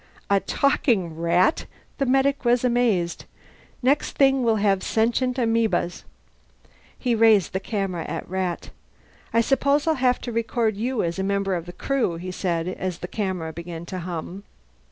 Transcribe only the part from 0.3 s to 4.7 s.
"A talking rat!" The medic was amazed. "Next thing we'll